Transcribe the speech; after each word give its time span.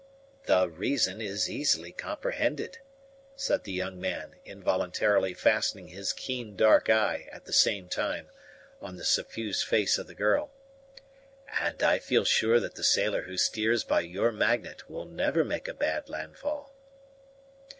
"The 0.47 0.67
reason 0.67 1.21
is 1.21 1.47
easily 1.47 1.91
comprehended," 1.91 2.79
said 3.35 3.65
the 3.65 3.71
young 3.71 3.99
man, 4.01 4.33
involuntarily 4.45 5.35
fastening 5.35 5.89
his 5.89 6.11
keen 6.11 6.55
dark 6.55 6.89
eye, 6.89 7.29
at 7.31 7.45
the 7.45 7.53
same 7.53 7.87
time, 7.87 8.29
on 8.81 8.95
the 8.95 9.05
suffused 9.05 9.63
face 9.63 9.99
of 9.99 10.07
the 10.07 10.15
girl; 10.15 10.49
"and 11.61 11.83
I 11.83 11.99
feel 11.99 12.25
sure 12.25 12.59
that 12.59 12.73
the 12.73 12.83
sailor 12.83 13.21
who 13.25 13.37
steers 13.37 13.83
by 13.83 13.99
your 13.99 14.31
Magnet 14.31 14.89
will 14.89 15.05
never 15.05 15.43
make 15.43 15.67
a 15.67 15.73
bad 15.75 16.09
landfall." 16.09 16.73